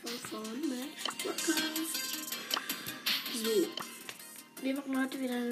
[0.00, 2.34] von Max Podcast.
[3.34, 3.66] So,
[4.62, 5.51] wir machen heute wieder eine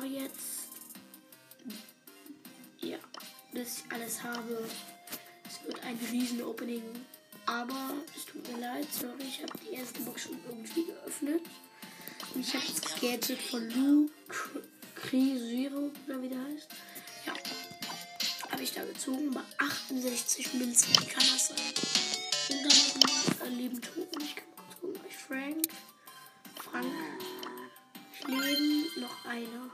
[0.00, 0.68] spare jetzt,
[2.80, 2.96] ja,
[3.52, 4.66] bis ich alles habe.
[5.46, 6.82] Es wird ein riesen Opening.
[7.46, 11.42] Aber es tut mir leid, sorry, ich habe die erste Box schon irgendwie geöffnet.
[12.34, 14.08] Und ich habe das Gadget von Lu
[15.10, 16.68] Zero oder wie der heißt.
[17.26, 17.32] Ja,
[18.52, 19.30] habe ich da gezogen.
[19.32, 21.56] Bei 68 Münzen kann das sein.
[22.50, 24.20] Und dann noch einen lieben Toten.
[24.22, 24.46] Ich kann.
[24.82, 25.66] Bei Frank.
[26.56, 26.86] Frank.
[28.12, 28.80] Ich leben.
[29.00, 29.70] Noch einer.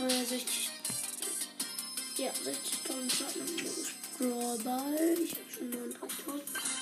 [0.00, 0.70] Verursache 60
[2.16, 5.18] ja, 60.000 Schaden im Modus Brawlball.
[5.22, 6.79] Ich habe schon 39.000.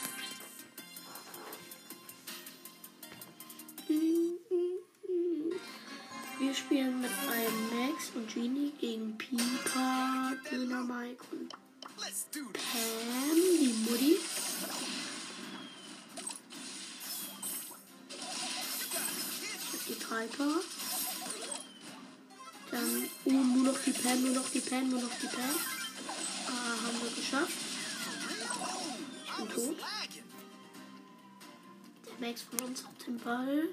[33.29, 33.69] Ball.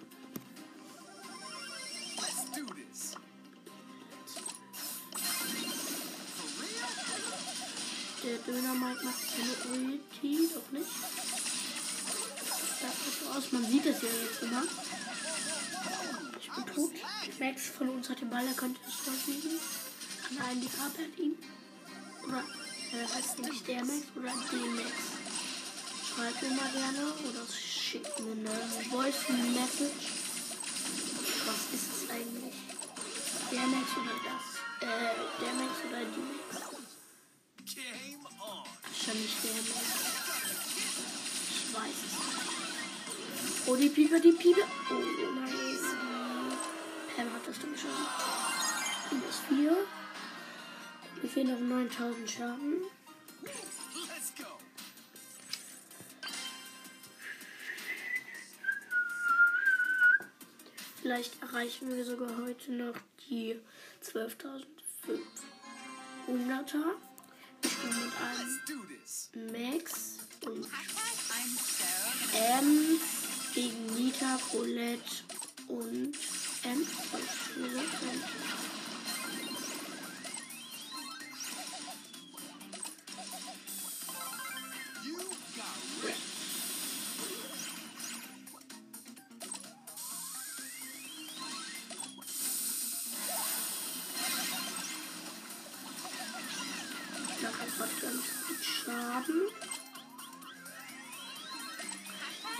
[8.22, 10.92] Der Döner-Mike macht seine Ulti, doch nicht.
[12.82, 14.64] Das sieht so aus, man sieht es ja jetzt immer.
[16.38, 16.92] Ich bin tot.
[17.40, 19.58] Max von uns hat den Ball, er könnte es versuchen.
[20.28, 21.38] Kann einen die Farbe hat ihn.
[22.28, 22.44] Oder
[22.92, 24.92] äh, heißt nicht der Max oder den Max.
[26.14, 27.46] Schreibt mir mal gerne oder
[27.86, 28.50] schickt mir eine
[28.90, 30.08] Voice Message.
[31.46, 32.56] Was ist es eigentlich?
[33.52, 34.46] Der Max oder das?
[34.82, 36.50] Äh, der Max oder die Max?
[38.82, 39.86] Wahrscheinlich der Max.
[41.52, 43.68] Ich weiß es nicht.
[43.68, 44.68] Oh, die Pieper, die Pieper.
[44.90, 45.96] Oh, nice.
[47.16, 47.92] Pam hat das dann schon.
[49.12, 49.78] Minus 4.
[51.22, 52.82] Mir fehlen noch 9000 Schaden.
[61.06, 62.96] Vielleicht erreichen wir sogar heute noch
[63.30, 63.60] die
[64.04, 64.64] 12.500er.
[67.62, 70.18] Ich bin mit einem Max
[70.48, 70.68] und
[72.34, 73.00] M
[73.54, 75.24] gegen Nita, Colette
[75.68, 76.18] und
[76.64, 76.88] M.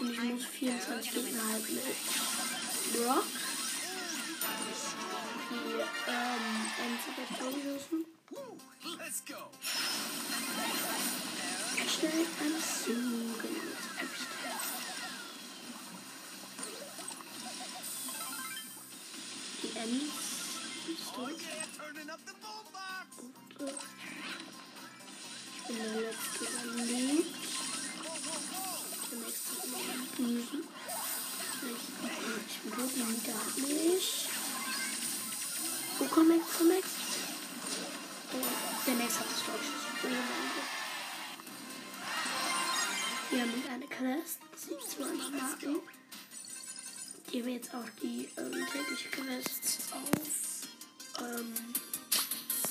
[0.06, 1.84] Und ich muss 24 Gegner halt mit
[2.94, 3.26] Brock.
[5.50, 6.46] Die ähm,
[6.94, 8.06] NCT lösen.
[11.90, 12.62] Schnell mit
[13.98, 14.42] Everything.
[19.64, 19.70] Die
[21.16, 21.30] tot.
[21.30, 21.66] Und, äh,
[25.56, 27.15] ich bin der letzte überlebt.
[32.98, 34.30] Ich bin tot, die Mieter hat mich.
[36.00, 36.88] Oh, komm, Max, komm, Max.
[38.32, 38.38] Oh,
[38.88, 39.86] der Max hat das Deutsche.
[43.32, 44.40] Wir haben eine Quest,
[44.96, 45.82] 200 Marken.
[47.34, 51.54] Die haben jetzt auch die ähm, tägliche Quest auf ähm,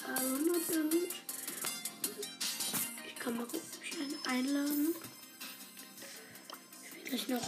[0.04, 1.12] 200 erhöht.
[3.06, 4.94] Ich kann mal gucken, ob ich einen einladen.
[7.04, 7.42] Gleich noch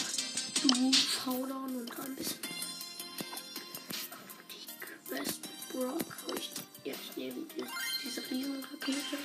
[0.63, 2.46] du Showdown und ein bisschen
[5.77, 6.51] Brock habe ich
[6.85, 7.47] jetzt eben
[8.03, 9.19] diese riesen Rakete.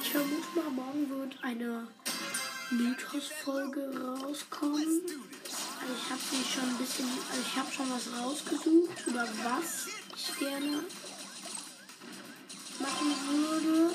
[0.00, 1.88] Ich vermute mal, morgen wird eine
[2.70, 5.02] Mythos-Folge rauskommen.
[5.80, 9.88] Also ich habe sie schon ein bisschen, also ich habe schon was rausgesucht über was
[10.14, 10.84] ich gerne
[12.78, 13.92] machen würde.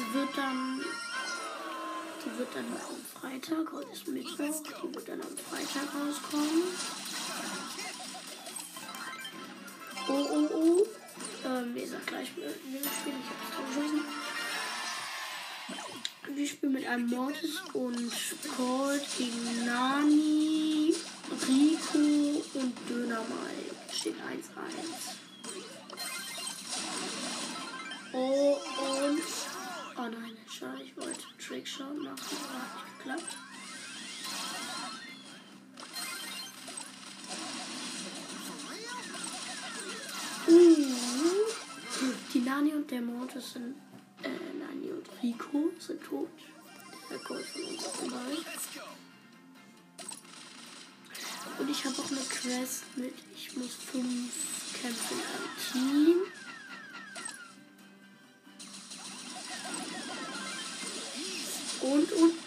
[0.00, 0.80] Also wird dann.
[2.24, 6.62] Die wird dann am Freitag, heute ist Mittwoch, die wird dann am Freitag rauskommen.
[10.08, 10.86] Oh, oh, oh.
[11.46, 13.20] Ähm, ihr sagt gleich, wir spielen.
[13.20, 13.66] Ich hab's drauf.
[16.34, 18.12] Wir spielen mit einem Mortis und
[18.56, 20.94] Colt gegen Nani,
[21.46, 23.74] Rico und Dynamite.
[23.92, 24.20] Steht 1-1.
[28.12, 28.58] Oh,
[28.98, 29.39] und.
[30.60, 33.36] Schade, ich wollte Trickshot machen, aber hat nicht geklappt.
[40.48, 40.92] Uh,
[42.34, 43.74] die Nani und der Mortis sind.
[44.22, 44.28] Äh,
[44.58, 46.28] Nani und Rico sind tot.
[47.08, 48.36] Der Colt von uns ist dabei.
[51.58, 56.39] Und ich habe auch eine Quest mit, ich muss fünf Kämpfe in einem Team.
[61.90, 62.39] Und, und,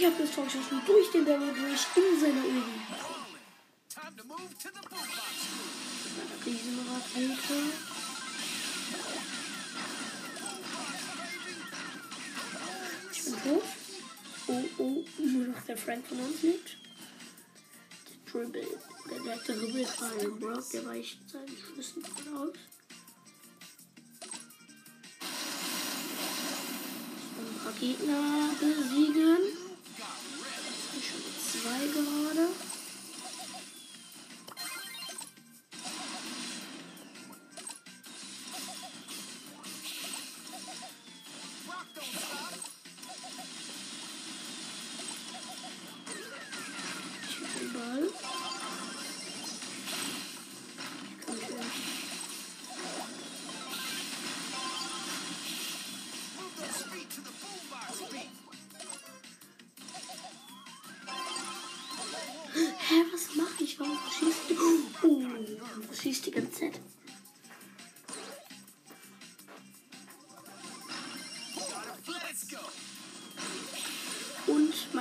[0.00, 2.64] ich habe das Tor geschossen durch den Barrel durch in seine Augen.
[6.46, 7.54] Riesenrakete.
[13.12, 13.62] Ich bin tot.
[14.46, 16.78] Oh, oh, nur noch der Frank von uns liegt.
[18.08, 18.66] Der Dribble.
[19.10, 22.54] Der, der Dribble von Brock, der weicht seinen Schüssen voll aus.
[27.36, 29.59] So, ein paar Gegner besiegen.
[31.72, 32.69] Ich schon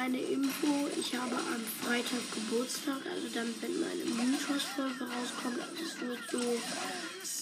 [0.10, 6.02] Und meine Info, ich habe am Freitag Geburtstag, also dann, wenn meine Mythos-Folge rauskommt, das
[6.02, 6.40] wird so,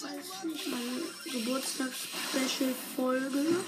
[0.06, 3.64] weiß nicht, meine Geburtstags-Special-Folge.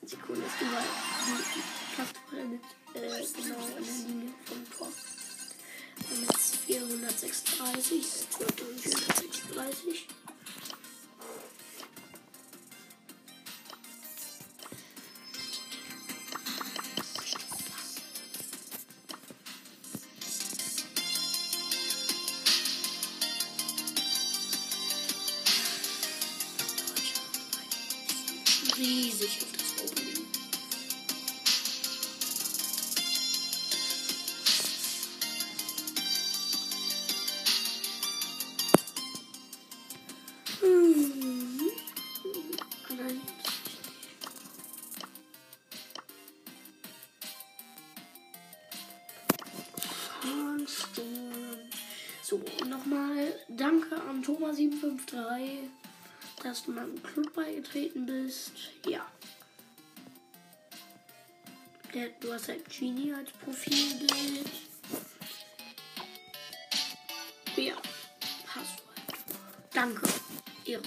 [0.00, 0.84] Der letzten Sekunde ist überall
[1.96, 2.62] fast voll mit
[2.94, 4.88] äh, genau in der Linie vom Tor.
[6.10, 10.08] Haben jetzt 436, 436.
[53.48, 55.68] danke an Thomas753,
[56.42, 58.52] dass du meinem Club beigetreten bist.
[58.86, 59.06] Ja.
[61.94, 64.50] Der, du hast ein Genie als Profilbild.
[67.56, 67.74] Ja,
[68.46, 69.74] hast du halt.
[69.74, 70.08] Danke.
[70.64, 70.84] Ehren,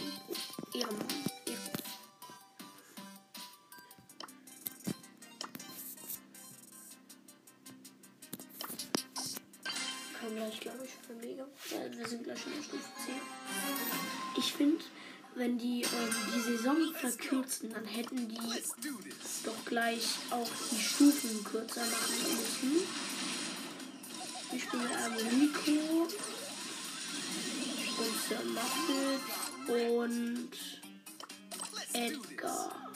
[12.45, 13.15] Gleich in Stufe 10.
[14.37, 14.83] Ich finde,
[15.35, 18.37] wenn die ähm, die Saison verkürzen, dann hätten die
[19.43, 22.87] doch gleich auch die Stufen kürzer machen müssen.
[24.53, 26.07] Ich spiele einmal Nico
[27.97, 29.21] und Sir Muppet
[29.69, 30.49] und
[31.93, 32.91] Edgar.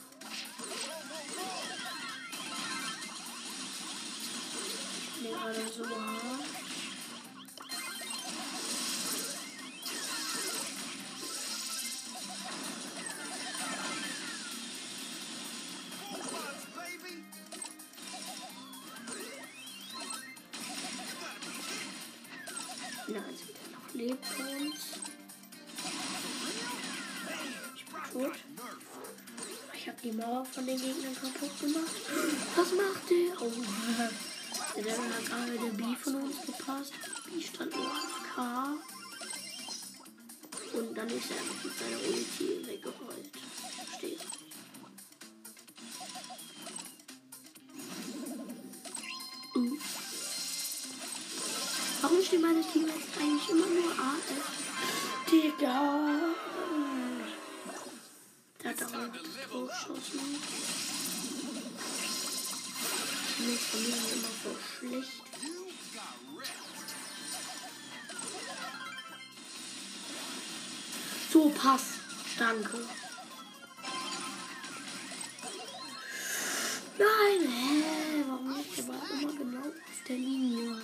[5.16, 5.84] Ich bin gerade so
[31.60, 31.96] gemacht.
[32.56, 33.42] Was macht der?
[33.42, 33.52] Oh,
[34.76, 36.94] der Devil hat gerade der B von uns gepasst.
[37.26, 38.78] B stand nur auf K.
[40.74, 43.30] Und dann ist er mit seiner Ulti weggerollt.
[43.98, 44.20] Steht.
[49.56, 49.78] Uh.
[52.02, 55.30] Warum stehen meine Teammates eigentlich immer nur AF?
[55.30, 56.08] Digga.
[58.64, 59.12] Der hat auch ein
[63.40, 65.24] mir sind immer so schlecht.
[71.32, 71.84] So, Pass.
[72.38, 72.80] Danke.
[76.98, 78.24] Nein, hä?
[78.28, 80.82] Warum ist der Ball immer genau auf der Linie?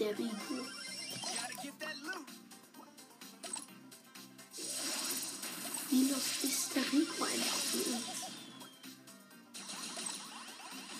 [0.00, 0.54] Der Rico.
[5.90, 8.06] Wie lost ist der Rico einfach für uns?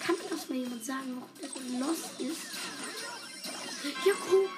[0.01, 2.43] Kann mir das mal jemand sagen, warum der so lost ist?
[4.05, 4.49] Ja, cool.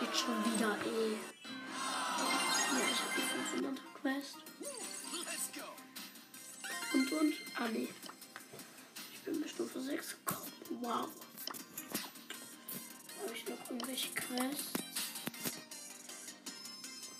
[0.00, 1.18] Jetzt schon wieder, ey.
[2.72, 4.36] Ja, ich hab die 500 Quest.
[6.94, 7.34] Und, und.
[7.56, 7.88] Ah, nee.
[9.12, 10.52] Ich bin bei Stufe 6 gekommen.
[10.80, 11.25] Wow.
[13.26, 14.72] Habe ich noch irgendwelche Quests?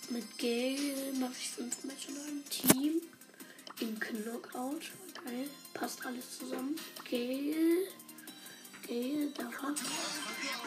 [0.09, 3.01] Mit Gale mache ich 5 Matches in einem Team.
[3.81, 4.93] Im Knockout.
[5.25, 5.49] Geil.
[5.73, 6.77] Passt alles zusammen.
[7.11, 7.89] Gale.
[8.87, 9.49] Gale, da.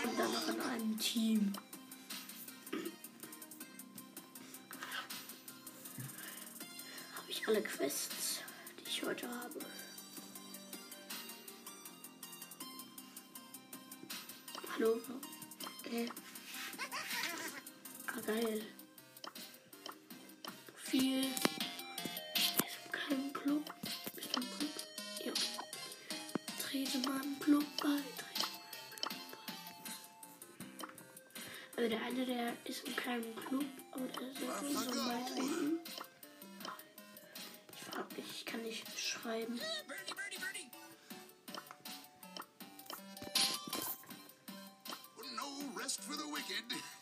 [0.03, 1.55] Und dann noch in einem Team.
[7.17, 8.41] Habe ich alle Quests,
[8.79, 9.59] die ich heute habe.
[14.75, 15.01] Hallo?
[15.93, 16.07] Ah,
[18.25, 18.63] geil.
[20.73, 21.25] Profil.
[22.35, 23.65] Ist in keinem Club.
[24.15, 24.71] Bist du im Club?
[25.25, 25.33] Ja.
[26.63, 27.99] Trete mal im Club bei.
[31.77, 35.81] Also der eine, der ist in keinem Club, aber der sollte uns so beitreten.
[37.75, 39.59] Ich frag mich, ich kann nicht schreiben.
[46.11, 47.00] For the wicked.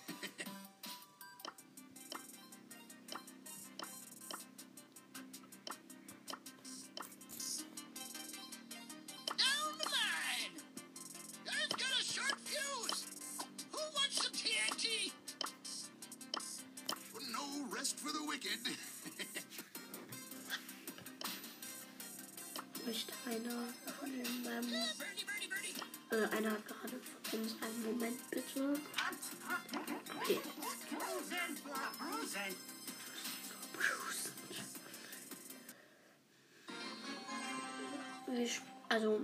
[38.88, 39.20] also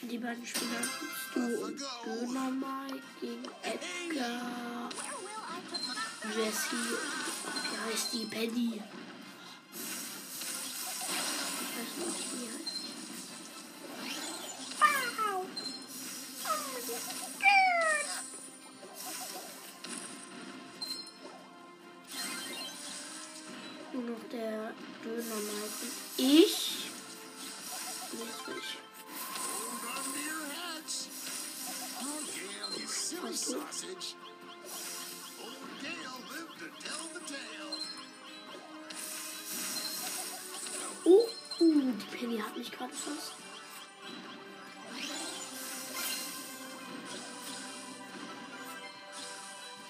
[0.00, 0.80] die beiden Spieler
[1.34, 4.88] du und Döner Mike gegen Edgar,
[6.34, 8.82] Jesse und wie heißt die Penny?
[23.92, 26.05] Nur noch der Döner Mike.
[42.66, 43.32] Mich gerade fast.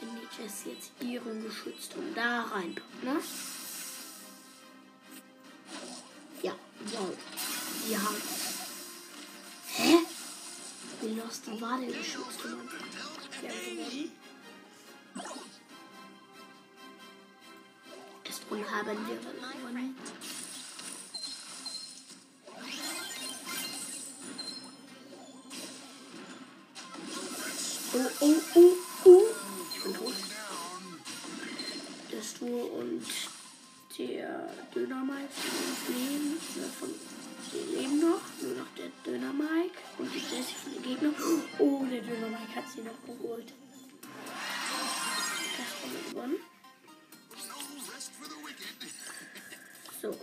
[0.00, 3.16] Wenn die Jessie jetzt ihren Geschützturm da reinpackt, ne?
[6.42, 6.52] Ja,
[6.92, 7.16] wow.
[7.88, 8.23] Die haben.
[9.68, 9.99] Hä?
[11.00, 12.68] Wie lost war der Geschützturm?
[13.40, 14.12] Wir haben gewonnen.
[18.25, 19.97] Erstmal haben wir gewonnen.
[28.18, 28.73] Oh, oh,
[29.04, 29.23] oh.
[29.75, 30.14] Ich bin tot.
[32.11, 33.04] Der Stuhl und
[33.99, 34.49] der
[35.88, 36.38] leben.
[36.56, 36.94] Oder von,
[37.52, 38.23] die leben noch.
[38.40, 41.14] Nur noch der Dönermike und die Jessie von den Gegnern.
[41.58, 43.52] Oh, der Dönermike hat sie noch geholt.
[45.58, 46.40] Das haben wir gewonnen.
[50.00, 50.14] So,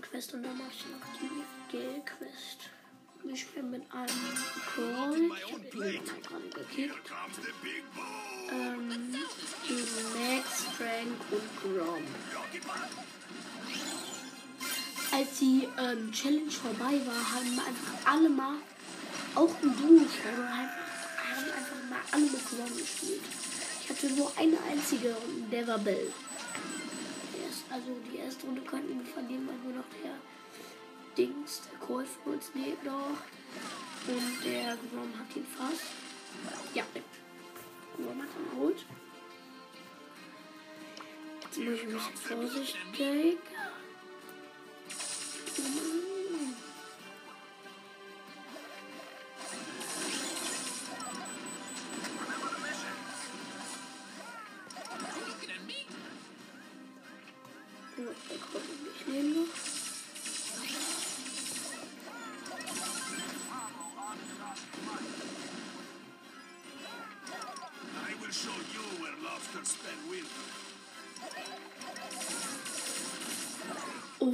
[0.00, 2.70] Quests und dann mache ich noch die Gel-Quest.
[3.24, 4.06] Wir spielen mit einem
[4.74, 5.30] Crawl.
[5.36, 7.10] Ich habe den mal gekickt.
[7.34, 8.04] The big bull.
[8.52, 9.10] Ähm,
[10.14, 12.04] Max, Frank und Grom.
[15.10, 18.58] Als die ähm, Challenge vorbei war, haben einfach alle mal,
[19.34, 20.76] auch im einfach,
[21.28, 23.20] haben einfach mal alle mit Grom gespielt.
[23.82, 26.12] Ich hatte nur eine einzige und der war Bell.
[27.72, 30.14] Also die erste Runde konnten wir verlieren, weil nur noch der
[31.16, 33.16] Dings, der Cole von uns lebt noch.
[34.08, 35.82] Und der Grom hat ihn fast.
[36.74, 37.02] Ja, der
[37.96, 38.84] Grom hat ihn geholt.
[41.40, 43.38] Jetzt muss ich bisschen vorsichtig.
[45.58, 46.11] Looking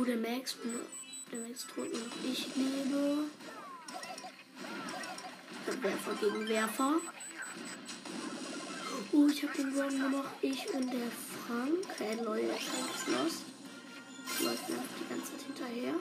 [0.09, 0.57] der Max,
[1.31, 3.25] der Max tot und ich lebe.
[5.83, 6.95] Werfer gegen Werfer.
[9.13, 11.11] Oh, ich habe den nur noch ich und der
[11.47, 11.85] Frank.
[11.99, 13.43] Hey, Leute, der Frank ist lost.
[14.43, 15.95] Läuft mir die ganze Zeit hinterher.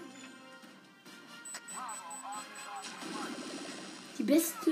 [4.18, 4.72] Die beste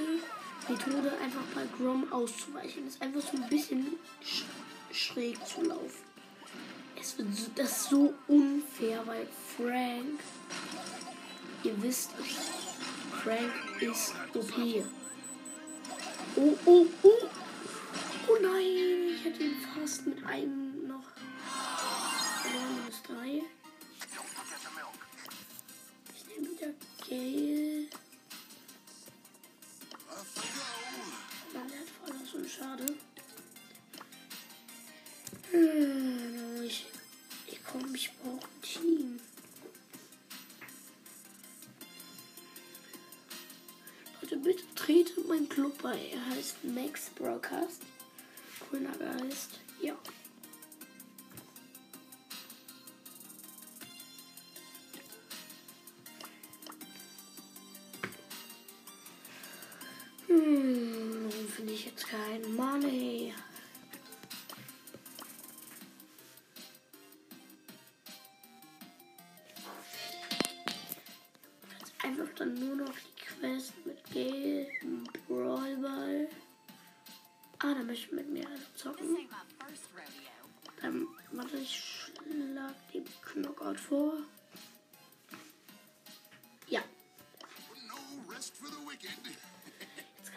[0.69, 4.45] Methode, einfach bei Grom auszuweichen, ist einfach so ein bisschen sch
[4.91, 6.04] schräg zu laufen.
[7.05, 10.19] So, das ist so unfair, weil Frank,
[11.63, 12.35] ihr wisst es,
[13.21, 14.83] Frank ist OP.
[16.35, 17.09] Oh, oh, oh.
[18.27, 21.03] Oh nein, ich hätte ihn fast mit einem noch
[22.41, 23.43] verloren, minus drei.
[26.15, 26.73] Ich nehme wieder
[27.07, 27.87] Gale.
[31.53, 32.85] Mann, der hat voll so schade.
[35.51, 36.44] Hm,
[37.79, 39.19] komm, ich brauche ein Team.
[44.21, 45.97] Leute, bitte tretet mein Club bei.
[46.13, 47.81] Er heißt Max Broadcast.
[48.69, 49.59] Grüner Geist.
[49.81, 49.95] Ja.
[60.27, 63.33] Hm, finde ich jetzt kein Money?
[72.39, 74.67] Dann nur noch die Quest mit Gale,
[75.27, 76.29] Brawlball.
[77.59, 79.17] Ah, da möchte ich mit mir also zocken.
[80.81, 84.17] Dann warte, ich schlag den Knockout vor.
[86.67, 86.81] Ja,
[88.33, 88.53] jetzt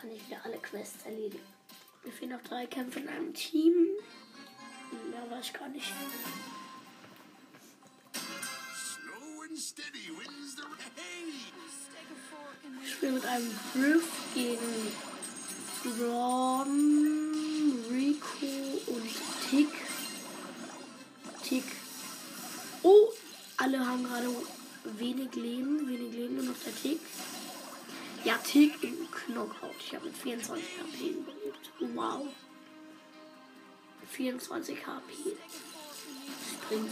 [0.00, 1.44] kann kann ich wieder alle Quests erledigen.
[2.04, 3.74] Mir fehlen noch drei Kämpfe in einem Team.
[5.10, 5.92] Mehr weiß ich gar nicht.
[13.28, 14.92] Einem Griff gegen
[16.00, 18.46] Ron, Rico
[18.86, 19.10] und
[19.48, 19.68] Tick.
[21.42, 21.64] Tick.
[22.82, 23.08] Oh,
[23.58, 24.28] alle haben gerade
[24.98, 25.88] wenig Leben.
[25.88, 27.00] Wenig Leben, nur noch der Tick.
[28.24, 29.74] Ja, Tick im Knockout.
[29.78, 31.14] Ich habe mit 24 HP.
[31.94, 32.26] Wow.
[34.10, 35.12] 24 HP.
[36.50, 36.90] Springen.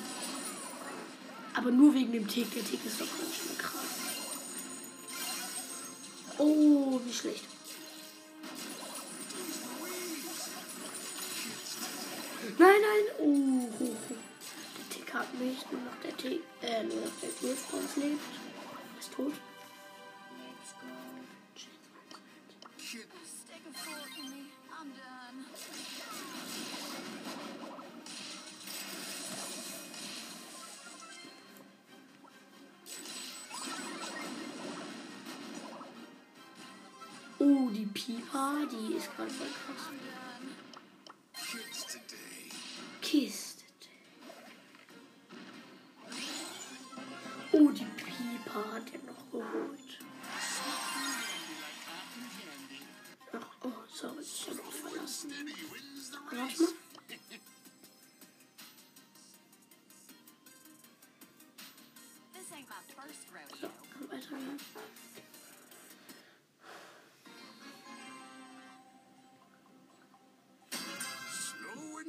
[1.55, 2.53] Aber nur wegen dem Tick.
[2.53, 4.26] Der Tick ist doch ganz schön krass.
[6.39, 7.45] Oh, wie schlecht.
[12.59, 13.05] Nein, nein.
[13.19, 14.15] Oh, oh, oh.
[14.79, 15.59] Der Tick hat mich.
[15.71, 16.43] Nur noch der Tick.
[16.63, 17.31] Äh, nur noch der
[17.77, 18.21] uns lebt.
[19.01, 19.33] Ist tot.
[38.09, 39.33] Oh, die ist gerade.
[41.33, 42.51] Kids today.
[43.01, 43.65] Kiste.
[47.51, 49.99] Oh, die Pipa hat er noch geholt.
[53.33, 55.33] Ach, oh, sorry, ich habe mich verlassen.
[56.31, 56.75] Race.
[62.69, 63.09] Warte mal.
[63.61, 63.69] So,
[64.11, 65.26] rodeo.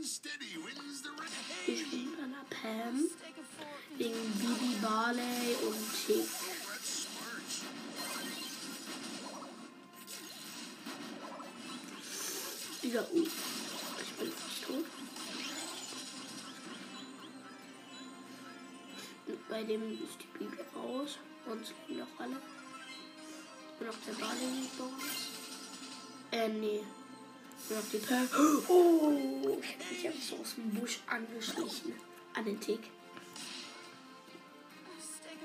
[0.09, 3.09] Ich bin mit einer Pam
[3.97, 6.29] gegen Bibi Barley und Tick.
[12.83, 13.17] Wieder U.
[13.17, 14.85] Ich bin fast tot.
[19.27, 21.17] Und bei dem ist die Bibi raus.
[21.47, 22.37] Uns liegen noch alle.
[23.79, 25.27] Nur noch der Barley liegt bei uns.
[26.31, 26.83] Äh, nee.
[27.69, 28.29] Nur noch die Pam.
[28.69, 29.57] Oh!
[29.61, 31.93] Ich hab mich jetzt so aus dem Busch angeschlichen.
[32.33, 32.79] An den Tick.
[34.99, 35.41] Stick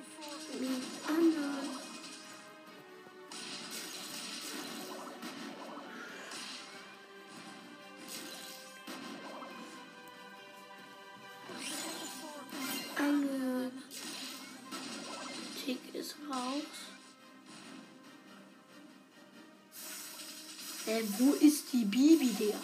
[20.93, 22.55] Äh, wo ist die Bibi, der?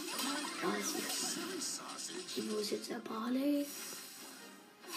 [0.60, 1.00] Da ist sie.
[1.00, 2.50] Silly sausage.
[2.50, 3.64] Wo ist jetzt der Barley?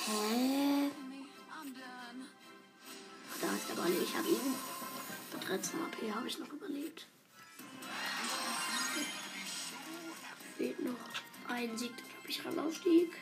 [0.06, 0.92] Hä?
[3.42, 4.00] Da ist der Barley.
[4.04, 4.56] Ich habe ihn.
[5.32, 7.08] Mit 13 AP habe ich noch überlebt.
[10.58, 10.94] Fehlt noch
[11.48, 13.14] ein Sieg, dann habe ich Rangaufstieg.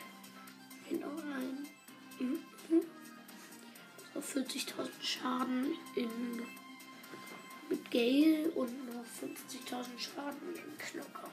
[0.88, 1.68] Fehlt noch ein.
[2.18, 2.40] Mhm.
[4.12, 6.42] So 40.000 Schaden in
[7.90, 11.30] Gale und noch 50.000 Schaden in Knockout.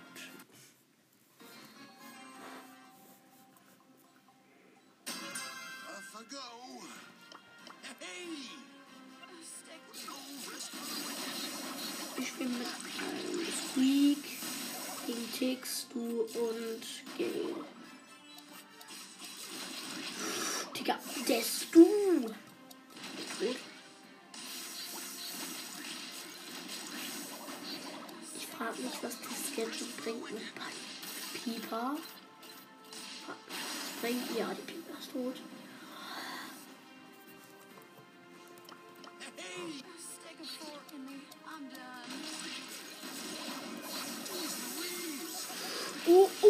[5.05, 6.83] Off I go.
[7.99, 8.49] Hey!
[12.17, 14.23] Ich bin mit einem Squeak
[15.05, 16.83] gegen Tix, du und
[17.19, 17.65] Gale.
[20.75, 22.33] Digga, der ist du.
[29.57, 31.97] Gadget bringt mit Pi- Pieper.
[33.25, 35.35] Was bringt ja, die Pieper ist tot.
[46.09, 46.47] Oh, oh,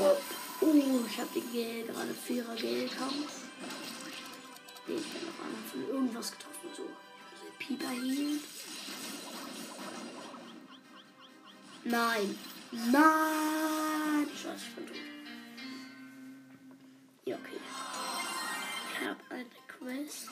[0.00, 0.16] oh,
[0.60, 3.42] oh, ich hab den Gel gerade Vierer Gelkampf.
[4.86, 6.68] Nee, ich noch einmal von irgendwas getroffen.
[6.76, 6.88] So,
[7.60, 8.40] ich muss den
[11.84, 12.38] Nein,
[12.70, 14.96] nein, Scheiße, ich bin tot.
[17.24, 17.60] Ja, okay.
[18.92, 20.28] Ich hab eine Quest.